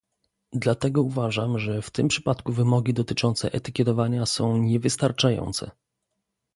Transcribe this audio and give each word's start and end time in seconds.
Dlatego 0.53 1.01
uważam, 1.01 1.59
że 1.59 1.81
w 1.81 1.89
tym 1.91 2.07
przypadku 2.07 2.53
wymogi 2.53 2.93
dotyczące 2.93 3.51
etykietowania 3.51 4.25
są 4.25 4.57
niewystarczające 4.57 5.71